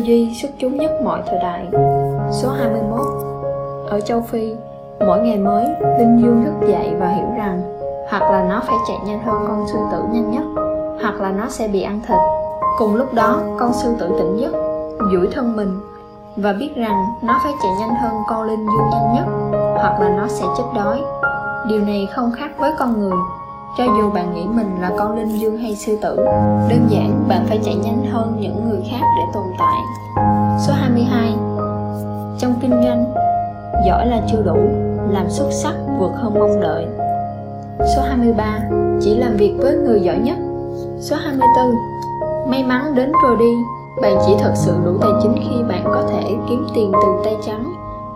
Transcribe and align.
duy 0.00 0.34
xuất 0.42 0.48
chúng 0.58 0.76
nhất 0.76 0.90
mọi 1.04 1.22
thời 1.26 1.38
đại. 1.38 1.66
Số 2.30 2.48
21 2.48 3.00
Ở 3.90 4.00
châu 4.00 4.20
Phi, 4.20 4.54
mỗi 5.06 5.20
ngày 5.20 5.38
mới, 5.38 5.66
Linh 5.98 6.18
Dương 6.22 6.42
thức 6.44 6.68
dậy 6.68 6.92
và 6.98 7.08
hiểu 7.08 7.26
rằng 7.36 7.62
hoặc 8.10 8.22
là 8.22 8.46
nó 8.48 8.62
phải 8.66 8.76
chạy 8.88 8.96
nhanh 9.06 9.22
hơn 9.24 9.44
con 9.48 9.64
sư 9.72 9.78
tử 9.92 10.02
nhanh 10.12 10.30
nhất, 10.30 10.62
hoặc 11.02 11.20
là 11.20 11.30
nó 11.30 11.48
sẽ 11.48 11.68
bị 11.68 11.82
ăn 11.82 12.00
thịt. 12.08 12.18
Cùng 12.78 12.94
lúc 12.94 13.14
đó, 13.14 13.40
con 13.58 13.72
sư 13.72 13.94
tử 13.98 14.08
tỉnh 14.18 14.36
giấc, 14.36 14.52
duỗi 15.12 15.28
thân 15.32 15.56
mình 15.56 15.80
và 16.36 16.52
biết 16.52 16.70
rằng 16.76 17.04
nó 17.22 17.40
phải 17.44 17.52
chạy 17.62 17.72
nhanh 17.80 17.94
hơn 18.02 18.12
con 18.28 18.42
linh 18.42 18.66
dương 18.66 18.90
nhanh 18.92 19.14
nhất, 19.14 19.24
hoặc 19.76 20.00
là 20.00 20.08
nó 20.08 20.28
sẽ 20.28 20.44
chết 20.58 20.64
đói. 20.74 21.00
Điều 21.68 21.80
này 21.80 22.08
không 22.14 22.32
khác 22.36 22.50
với 22.58 22.72
con 22.78 23.00
người, 23.00 23.18
cho 23.78 23.84
dù 23.84 24.10
bạn 24.10 24.34
nghĩ 24.34 24.44
mình 24.46 24.80
là 24.80 24.90
con 24.98 25.16
linh 25.16 25.28
dương 25.28 25.58
hay 25.58 25.76
sư 25.76 25.98
tử, 26.02 26.16
đơn 26.68 26.86
giản 26.88 27.24
bạn 27.28 27.44
phải 27.48 27.60
chạy 27.64 27.74
nhanh 27.74 28.04
hơn 28.10 28.36
những 28.40 28.68
người 28.68 28.80
khác 28.90 29.00
để 29.16 29.22
tồn 29.34 29.44
tại. 29.58 29.78
Số 30.66 30.72
22 30.72 31.32
Trong 32.38 32.54
kinh 32.60 32.82
doanh, 32.84 33.14
giỏi 33.86 34.06
là 34.06 34.20
chưa 34.26 34.42
đủ, 34.42 34.56
làm 35.10 35.30
xuất 35.30 35.50
sắc 35.50 35.74
vượt 35.98 36.12
hơn 36.14 36.34
mong 36.38 36.60
đợi. 36.60 36.86
Số 37.96 38.02
23 38.02 38.60
Chỉ 39.00 39.14
làm 39.14 39.36
việc 39.36 39.54
với 39.58 39.76
người 39.76 40.00
giỏi 40.00 40.18
nhất. 40.18 40.38
Số 41.00 41.16
24 41.16 41.74
May 42.50 42.64
mắn 42.64 42.94
đến 42.94 43.12
rồi 43.22 43.36
đi, 43.38 43.54
bạn 44.02 44.18
chỉ 44.26 44.32
thật 44.38 44.52
sự 44.54 44.72
đủ 44.84 44.92
tài 45.00 45.10
chính 45.22 45.34
khi 45.34 45.62
bạn 45.68 45.84
có 45.84 46.02
thể 46.10 46.22
kiếm 46.48 46.66
tiền 46.74 46.92
từ 46.92 47.08
tay 47.24 47.34
trắng 47.46 47.64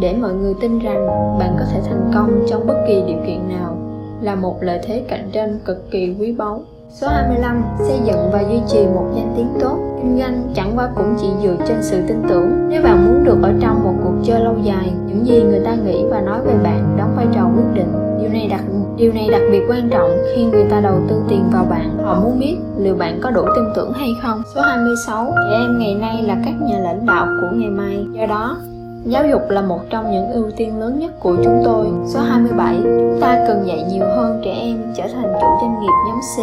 để 0.00 0.16
mọi 0.20 0.32
người 0.32 0.54
tin 0.60 0.78
rằng 0.78 1.06
bạn 1.38 1.56
có 1.58 1.64
thể 1.72 1.80
thành 1.88 2.10
công 2.14 2.44
trong 2.48 2.66
bất 2.66 2.84
kỳ 2.88 3.02
điều 3.06 3.18
kiện 3.26 3.48
nào 3.48 3.81
là 4.22 4.34
một 4.34 4.56
lợi 4.60 4.80
thế 4.82 5.02
cạnh 5.08 5.30
tranh 5.32 5.58
cực 5.64 5.90
kỳ 5.90 6.14
quý 6.20 6.32
báu. 6.32 6.62
Số 6.90 7.08
25. 7.08 7.62
Xây 7.78 8.00
dựng 8.04 8.30
và 8.32 8.42
duy 8.42 8.60
trì 8.68 8.86
một 8.86 9.06
danh 9.16 9.32
tiếng 9.36 9.48
tốt. 9.60 9.76
Kinh 10.02 10.18
doanh 10.18 10.42
chẳng 10.54 10.72
qua 10.76 10.88
cũng 10.96 11.16
chỉ 11.20 11.26
dựa 11.42 11.56
trên 11.66 11.76
sự 11.82 12.02
tin 12.08 12.16
tưởng. 12.28 12.68
Nếu 12.68 12.82
bạn 12.82 13.06
muốn 13.06 13.24
được 13.24 13.38
ở 13.42 13.52
trong 13.60 13.84
một 13.84 13.94
cuộc 14.04 14.14
chơi 14.24 14.40
lâu 14.40 14.56
dài, 14.62 14.92
những 15.06 15.26
gì 15.26 15.42
người 15.42 15.60
ta 15.64 15.74
nghĩ 15.74 16.04
và 16.10 16.20
nói 16.20 16.40
về 16.44 16.54
bạn 16.62 16.94
đóng 16.98 17.12
vai 17.16 17.26
trò 17.34 17.50
quyết 17.56 17.74
định. 17.74 17.92
Điều 18.20 18.28
này 18.30 18.48
đặc 18.48 18.60
điều 18.96 19.12
này 19.12 19.28
đặc 19.30 19.42
biệt 19.50 19.62
quan 19.68 19.90
trọng 19.90 20.10
khi 20.34 20.44
người 20.44 20.64
ta 20.70 20.80
đầu 20.80 21.00
tư 21.08 21.22
tiền 21.28 21.44
vào 21.52 21.64
bạn. 21.64 21.98
Họ 22.04 22.20
muốn 22.20 22.38
biết 22.38 22.56
liệu 22.78 22.96
bạn 22.96 23.20
có 23.22 23.30
đủ 23.30 23.42
tin 23.56 23.64
tưởng 23.76 23.92
hay 23.92 24.08
không. 24.22 24.42
Số 24.54 24.60
26. 24.60 25.24
Trẻ 25.24 25.56
em 25.58 25.78
ngày 25.78 25.94
nay 25.94 26.22
là 26.22 26.36
các 26.44 26.54
nhà 26.62 26.78
lãnh 26.78 27.06
đạo 27.06 27.26
của 27.40 27.56
ngày 27.56 27.70
mai. 27.70 28.06
Do 28.12 28.26
đó, 28.26 28.58
Giáo 29.04 29.26
dục 29.28 29.42
là 29.48 29.62
một 29.62 29.80
trong 29.90 30.10
những 30.12 30.30
ưu 30.30 30.50
tiên 30.56 30.80
lớn 30.80 30.98
nhất 30.98 31.20
của 31.20 31.36
chúng 31.44 31.62
tôi. 31.64 31.86
Số 32.06 32.20
27, 32.20 32.76
chúng 32.82 33.11
ta 33.22 33.44
cần 33.46 33.66
dạy 33.66 33.82
nhiều 33.82 34.04
hơn 34.16 34.42
trẻ 34.44 34.50
em 34.50 34.92
trở 34.96 35.04
thành 35.14 35.34
chủ 35.40 35.46
doanh 35.60 35.80
nghiệp 35.80 35.92
nhóm 36.06 36.20
C 36.36 36.38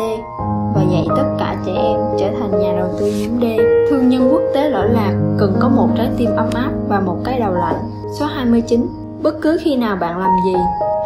và 0.76 0.82
dạy 0.92 1.08
tất 1.18 1.24
cả 1.40 1.56
trẻ 1.66 1.72
em 1.72 2.00
trở 2.20 2.28
thành 2.40 2.62
nhà 2.62 2.74
đầu 2.80 2.88
tư 3.00 3.06
nhóm 3.06 3.40
D. 3.42 3.44
Thương 3.90 4.10
nhân 4.10 4.30
quốc 4.32 4.42
tế 4.54 4.70
lỗi 4.70 4.90
lạc 4.90 5.14
cần 5.40 5.56
có 5.60 5.70
một 5.70 5.88
trái 5.98 6.10
tim 6.18 6.36
ấm 6.36 6.50
áp 6.54 6.72
và 6.88 7.00
một 7.00 7.18
cái 7.26 7.40
đầu 7.40 7.54
lạnh. 7.54 7.92
Số 8.20 8.26
29, 8.26 8.88
bất 9.24 9.36
cứ 9.42 9.58
khi 9.64 9.76
nào 9.76 9.96
bạn 9.96 10.20
làm 10.20 10.32
gì, 10.46 10.54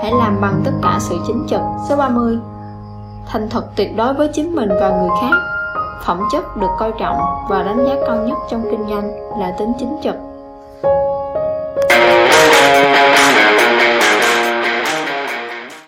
hãy 0.01 0.11
làm 0.19 0.41
bằng 0.41 0.61
tất 0.65 0.71
cả 0.81 0.97
sự 0.99 1.15
chính 1.27 1.45
trực. 1.49 1.61
Số 1.89 1.95
30, 1.95 2.37
thành 3.27 3.49
thật 3.49 3.65
tuyệt 3.75 3.97
đối 3.97 4.13
với 4.13 4.29
chính 4.33 4.55
mình 4.55 4.69
và 4.69 4.89
người 4.89 5.09
khác. 5.21 5.35
Phẩm 6.05 6.21
chất 6.31 6.57
được 6.57 6.71
coi 6.79 6.91
trọng 6.99 7.17
và 7.49 7.63
đánh 7.63 7.85
giá 7.85 7.95
cao 8.07 8.17
nhất 8.17 8.37
trong 8.49 8.63
kinh 8.71 8.87
doanh 8.89 9.11
là 9.39 9.55
tính 9.59 9.71
chính 9.79 9.97
trực. 10.03 10.15